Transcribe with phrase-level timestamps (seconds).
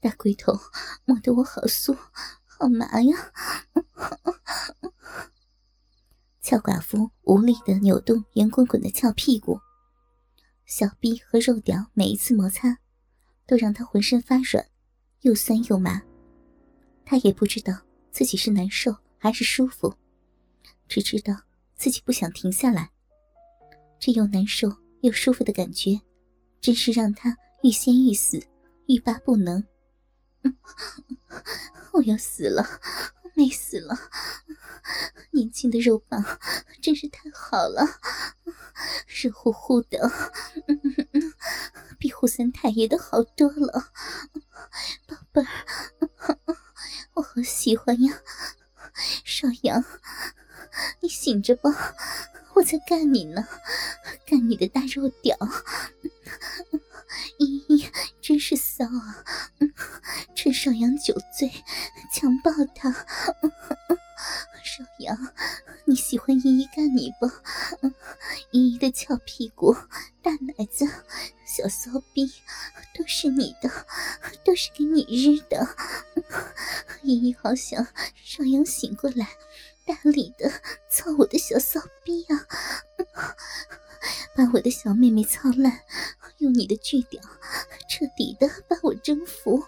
[0.00, 0.52] 大龟头
[1.04, 1.96] 摸得我好酥，
[2.44, 3.32] 好麻呀！
[6.40, 9.58] 俏寡妇无力的扭动圆滚滚的翘屁股，
[10.64, 12.78] 小臂和肉屌每一次摩擦，
[13.46, 14.64] 都让她浑身发软，
[15.22, 16.02] 又酸又麻。
[17.04, 17.72] 她也不知道
[18.12, 19.92] 自己是难受还是舒服，
[20.86, 21.34] 只知道
[21.74, 22.90] 自己不想停下来。
[23.98, 24.70] 这又难受
[25.00, 26.00] 又舒服的感觉，
[26.60, 28.40] 真是让她欲仙欲死，
[28.86, 29.64] 欲罢不能。
[31.92, 32.80] 我要死了，
[33.34, 33.98] 美死了！
[35.32, 36.24] 年轻的肉棒
[36.80, 37.84] 真是太好了，
[39.06, 40.10] 热乎乎的，
[41.98, 43.92] 比胡三太爷的好多了。
[45.06, 45.48] 宝贝儿，
[47.14, 48.20] 我好喜欢呀！
[49.24, 49.84] 少阳，
[51.00, 51.94] 你醒着吧，
[52.54, 53.46] 我在干你呢，
[54.26, 55.36] 干你的大肉屌。
[57.38, 57.55] 依 依
[58.26, 59.22] 真是骚啊！
[60.34, 61.48] 趁少阳酒醉，
[62.12, 62.90] 强暴他。
[62.90, 65.16] 少阳，
[65.84, 67.30] 你喜欢依依干你吧？
[68.50, 69.72] 依依的翘屁股、
[70.24, 70.84] 大奶子、
[71.46, 72.26] 小骚逼，
[72.98, 73.70] 都是你的，
[74.44, 75.64] 都是给你日的。
[77.02, 77.86] 依依好想
[78.24, 79.28] 少阳醒过来，
[79.86, 80.50] 大力的
[80.90, 82.46] 操我的小骚逼啊！
[84.36, 85.80] 把我的小妹妹操烂，
[86.38, 87.20] 用你的巨屌
[87.88, 89.62] 彻底的把我征服，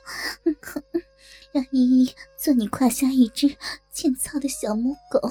[1.52, 3.56] 让依依做你胯下一只
[3.92, 5.30] 欠操的小母狗。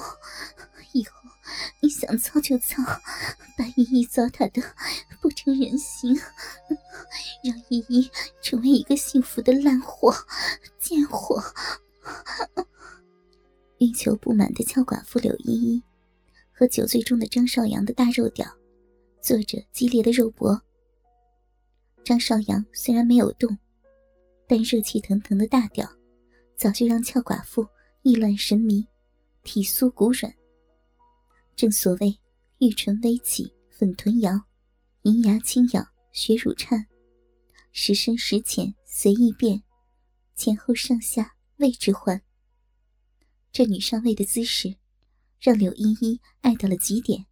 [0.92, 1.12] 以后
[1.80, 2.82] 你想操就操，
[3.56, 4.62] 把依依糟蹋的
[5.20, 6.14] 不成人形，
[7.44, 8.10] 让依依
[8.42, 10.14] 成为一个幸福的烂货、
[10.78, 11.42] 贱货。
[13.78, 15.82] 欲求不满的俏寡妇柳依依
[16.52, 18.57] 和酒醉中的张少阳的大肉屌。
[19.28, 20.58] 做着激烈的肉搏，
[22.02, 23.58] 张少阳虽然没有动，
[24.46, 25.86] 但热气腾腾的大屌
[26.56, 27.68] 早就让俏寡妇
[28.00, 28.86] 意乱神迷，
[29.42, 30.34] 体酥骨软。
[31.54, 32.18] 正所谓
[32.60, 34.32] 玉唇微起，粉臀摇，
[35.02, 36.86] 银牙轻咬，血乳颤，
[37.70, 39.62] 时深时浅随意变，
[40.36, 42.22] 前后上下位置换。
[43.52, 44.76] 这女上位的姿势，
[45.38, 47.26] 让柳依依爱到了极点。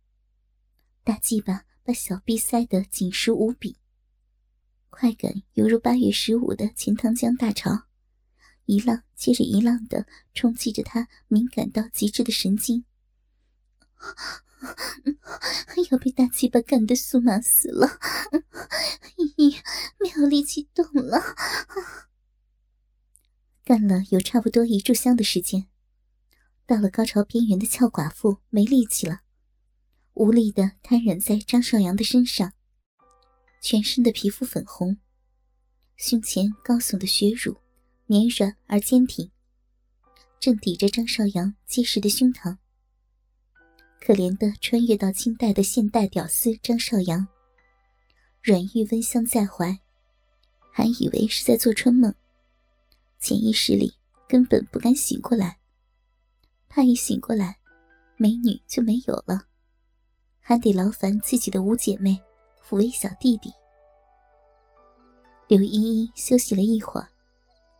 [1.02, 1.64] 大鸡巴。
[1.86, 3.76] 把小臂塞得紧实无比，
[4.91, 7.84] 快感犹如八月十五的钱塘江大潮，
[8.64, 10.04] 一浪接着一浪的
[10.34, 12.84] 冲击着他敏感到极致的神经，
[15.92, 18.00] 要被大鸡巴干得酥麻死了，
[20.00, 21.22] 没有力气动了，
[23.64, 25.68] 干了有差不多一炷香的时间，
[26.66, 29.20] 到了高潮边缘的俏寡妇没力气了。
[30.16, 32.54] 无力的瘫软在张少阳的身上，
[33.60, 34.97] 全身的皮肤粉红，
[35.94, 37.59] 胸前高耸的血乳
[38.06, 39.31] 绵软而坚挺，
[40.41, 42.56] 正抵着张少阳结实的胸膛。
[44.00, 47.28] 可怜的穿越到清代的现代屌丝张少阳，
[48.43, 49.81] 软玉温香在怀，
[50.72, 52.15] 还以为是在做春梦，
[53.21, 53.93] 潜意识里
[54.27, 55.59] 根本不敢醒过来，
[56.71, 57.59] 怕一醒过来，
[58.16, 59.48] 美女就没有了。
[60.48, 62.16] 还得劳烦自己的五姐妹
[62.64, 63.52] 抚慰小弟弟。
[65.48, 67.08] 刘依依休息了一会儿，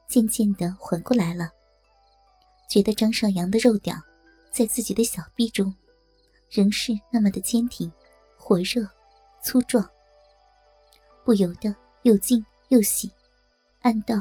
[0.09, 1.49] 渐渐的缓过来了，
[2.69, 3.95] 觉得张少阳的肉屌
[4.51, 5.73] 在自己的小臂中，
[6.51, 7.89] 仍是那么的坚挺、
[8.37, 8.85] 火热、
[9.41, 9.89] 粗壮，
[11.25, 11.73] 不由得
[12.03, 13.09] 又惊又喜，
[13.83, 14.17] 暗道：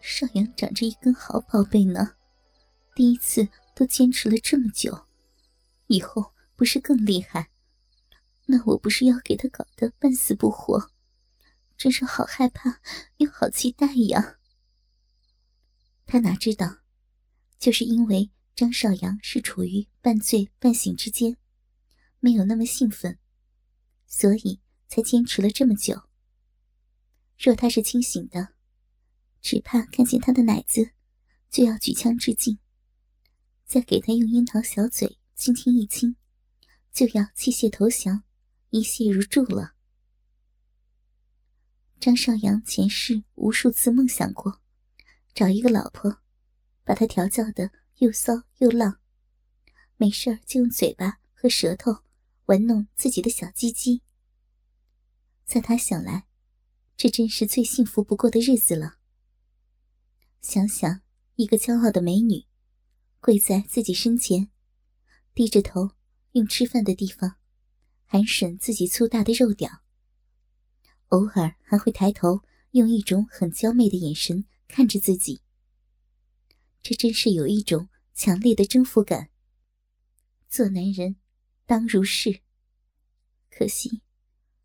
[0.00, 2.12] 少阳长着一根好宝贝呢，
[2.94, 4.96] 第一次都坚持了这么久，
[5.88, 6.24] 以后。
[6.56, 7.50] 不是更厉害？
[8.46, 10.90] 那我不是要给他搞得半死不活？
[11.76, 12.80] 真是好害怕
[13.16, 14.38] 又好期待呀！
[16.06, 16.78] 他哪知道，
[17.58, 21.36] 就是因为张少阳是处于半醉半醒之间，
[22.20, 23.18] 没有那么兴奋，
[24.06, 26.02] 所以才坚持了这么久。
[27.38, 28.54] 若他是清醒的，
[29.40, 30.92] 只怕看见他的奶子，
[31.50, 32.58] 就要举枪致敬，
[33.64, 36.16] 再给他用樱桃小嘴轻轻一亲。
[36.92, 38.22] 就要弃械投降，
[38.70, 39.74] 一泻如注了。
[41.98, 44.60] 张少阳前世无数次梦想过，
[45.34, 46.18] 找一个老婆，
[46.84, 49.00] 把她调教的又骚又浪，
[49.96, 52.02] 没事就用嘴巴和舌头
[52.46, 54.02] 玩弄自己的小鸡鸡。
[55.44, 56.26] 在他想来，
[56.96, 58.96] 这真是最幸福不过的日子了。
[60.40, 61.00] 想想
[61.36, 62.44] 一个骄傲的美女，
[63.20, 64.50] 跪在自己身前，
[65.34, 65.92] 低着头。
[66.32, 67.36] 用吃饭的地方，
[68.06, 69.82] 含吮自己粗大的肉屌，
[71.08, 75.42] 偶尔还会抬头，用一种很娇媚的眼神看着自己。
[76.82, 79.28] 这真是有一种强烈的征服感。
[80.48, 81.16] 做男人，
[81.66, 82.40] 当如是。
[83.50, 84.00] 可惜，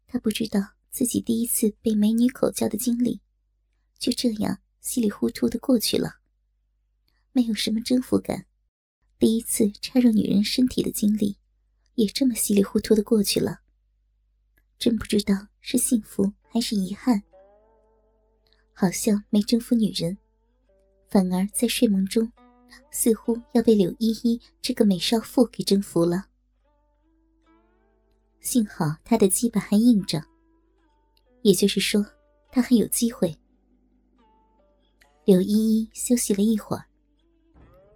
[0.08, 3.20] 他不知道自己第一次被美女口交的经历，
[4.00, 6.22] 就这样稀里糊涂的过去了。
[7.34, 8.48] 没有什么征服感，
[9.20, 11.38] 第一次插入女人身体的经历，
[11.98, 13.60] 也这么稀里糊涂的过去了。
[14.78, 17.24] 真不知道是幸福还是遗憾。
[18.72, 20.16] 好像没征服女人。
[21.10, 22.32] 反而在睡梦中，
[22.92, 26.26] 似乎要被柳依依这个美少妇给征服了。
[28.42, 30.24] 幸好他的鸡巴还硬着，
[31.42, 32.06] 也就是说，
[32.52, 33.36] 他还有机会。
[35.26, 36.86] 柳依依休息了一会儿，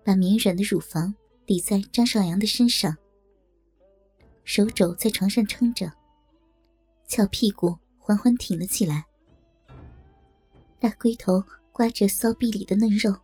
[0.03, 1.13] 把绵软的乳房
[1.45, 2.97] 抵在张少阳的身上，
[4.43, 5.91] 手肘在床上撑着，
[7.07, 9.05] 翘屁股缓缓挺了起来，
[10.79, 11.43] 大龟头。
[11.73, 13.15] 刮着骚逼里的嫩肉，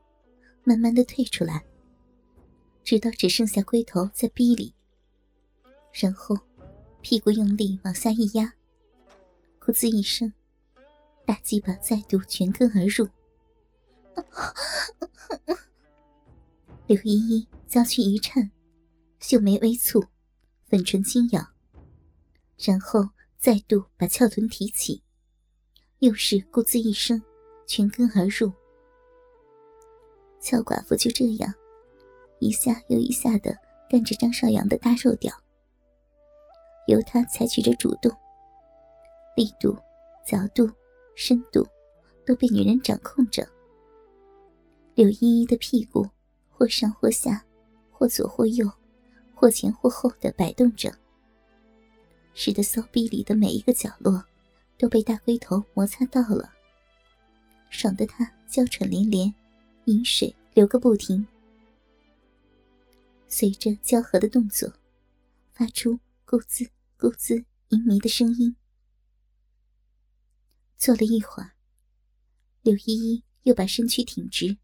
[0.64, 1.66] 慢慢的退出来，
[2.82, 4.74] 直到只剩下龟头在逼里。
[5.92, 6.36] 然后，
[7.02, 8.54] 屁股用力往下一压，
[9.60, 10.32] 咕滋一声，
[11.26, 13.08] 大鸡巴再度全根而入。
[16.88, 18.50] 刘依依娇躯一颤，
[19.20, 20.08] 秀眉微蹙，
[20.68, 21.48] 粉唇轻咬，
[22.58, 25.02] 然后再度把翘臀提起，
[26.00, 27.22] 又是咕滋一声。
[27.70, 28.50] 全根而入，
[30.40, 31.54] 俏寡妇就这样
[32.40, 33.54] 一下又一下的
[33.90, 35.34] 干着张少阳的大肉屌，
[36.88, 38.10] 由他采取着主动，
[39.36, 39.78] 力度、
[40.26, 40.72] 角度、
[41.14, 41.68] 深度
[42.26, 43.46] 都被女人掌控着。
[44.96, 46.08] 柳依依的屁股
[46.50, 47.46] 或上或下，
[47.92, 48.66] 或左或右，
[49.38, 50.92] 或前或后的摆动着，
[52.34, 54.26] 使得骚逼里的每一个角落
[54.80, 56.52] 都被大龟头摩擦到了。
[57.70, 59.32] 爽得他娇喘连连，
[59.86, 61.26] 饮水流个不停。
[63.28, 64.74] 随着交合的动作，
[65.54, 66.68] 发出咕滋
[66.98, 68.56] 咕滋淫迷的声音。
[70.78, 71.52] 坐了一会儿，
[72.64, 74.58] 柳依依又把身躯挺直，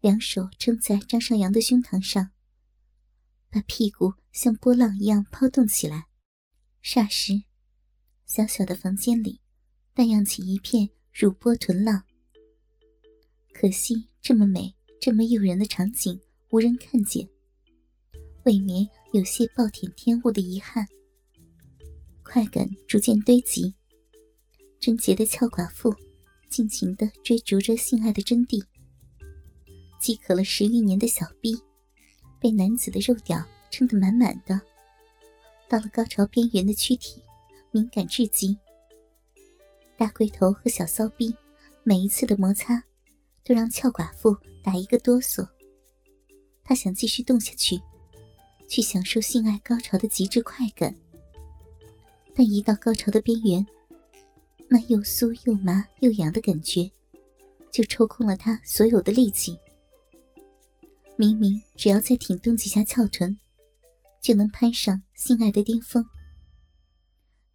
[0.00, 2.30] 两手撑在张少阳的胸膛上，
[3.50, 6.06] 把屁股像波浪一样抛动起来。
[6.82, 7.42] 霎时，
[8.24, 9.40] 小小的房间里
[9.92, 10.88] 荡漾起一片。
[11.12, 12.04] 乳波臀浪，
[13.52, 16.18] 可惜这么美、这么诱人的场景
[16.50, 17.28] 无人看见，
[18.44, 20.86] 未免有些暴殄天物的遗憾。
[22.22, 23.74] 快感逐渐堆积，
[24.78, 25.92] 贞洁的俏寡妇
[26.48, 28.64] 尽情地追逐着性爱的真谛。
[30.00, 31.58] 饥渴了十余年的小逼，
[32.40, 34.60] 被男子的肉屌撑得满满的，
[35.68, 37.22] 到了高潮边缘的躯体，
[37.70, 38.56] 敏感至极。
[39.96, 41.34] 大龟头和小骚逼，
[41.84, 42.82] 每一次的摩擦，
[43.44, 45.46] 都让俏寡妇打一个哆嗦。
[46.64, 47.78] 她想继续动下去，
[48.66, 50.94] 去享受性爱高潮的极致快感。
[52.34, 53.66] 但一到高潮的边缘，
[54.68, 56.90] 那又酥又麻又痒的感觉，
[57.70, 59.58] 就抽空了她所有的力气。
[61.20, 63.38] 明明只要再挺动几下翘臀，
[64.22, 66.02] 就能攀上性爱的巅峰，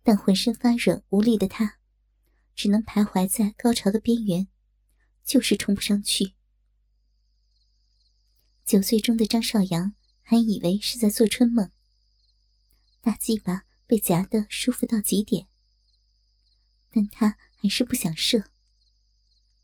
[0.04, 1.80] 但浑身发软无力的他。
[2.54, 4.48] 只能徘徊在高潮的边缘，
[5.24, 6.36] 就是冲不上去。
[8.64, 11.72] 九岁中的张少阳还以为是在做春梦，
[13.02, 15.48] 大鸡巴被夹得舒服到极点，
[16.92, 18.44] 但他还是不想射。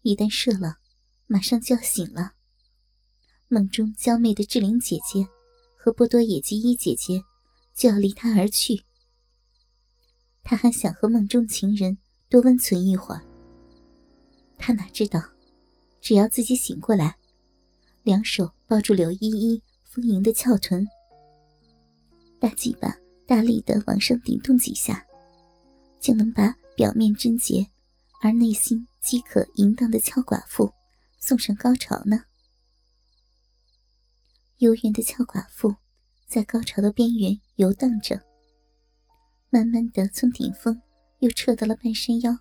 [0.01, 0.79] 一旦射了，
[1.27, 2.33] 马上就要醒了。
[3.53, 5.27] 梦中娇媚的志玲姐姐
[5.75, 7.21] 和波多野结衣姐姐
[7.75, 8.81] 就要离他而去，
[10.41, 11.97] 他还想和梦中情人。
[12.29, 13.21] 多温存一会儿。
[14.57, 15.21] 他哪知道，
[15.99, 17.17] 只要自己醒过来，
[18.03, 20.87] 两手抱住柳依依丰盈的翘臀，
[22.39, 22.95] 大鸡巴
[23.27, 25.05] 大力的往上顶动几下，
[25.99, 27.67] 就能把表面贞洁
[28.21, 30.71] 而内心饥渴淫荡的俏寡妇
[31.19, 32.23] 送上高潮呢。
[34.61, 35.75] 幽怨的俏寡妇
[36.27, 38.21] 在高潮的边缘游荡着，
[39.49, 40.81] 慢慢的从顶峰。
[41.21, 42.35] 又撤到了半山腰，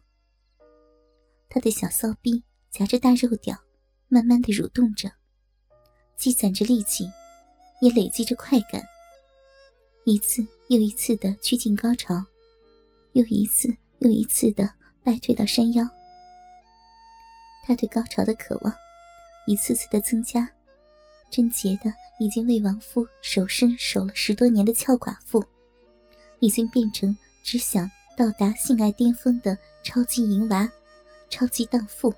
[1.50, 3.54] 他的小骚逼夹着大肉屌，
[4.08, 5.12] 慢慢的蠕动着，
[6.16, 7.06] 积攒着力气，
[7.82, 8.82] 也累积着快感。
[10.04, 12.24] 一次又一次的趋近高潮，
[13.12, 14.72] 又一次又一次的
[15.04, 15.86] 败退到山腰。
[17.66, 18.74] 他对高潮的渴望，
[19.46, 20.50] 一次次的增加。
[21.30, 25.44] 贞洁的已经为亡夫守身守了十多年的俏寡妇，
[26.40, 27.90] 已经变成只想。
[28.16, 30.70] 到达性爱巅峰的超级淫娃、
[31.30, 32.12] 超级荡妇。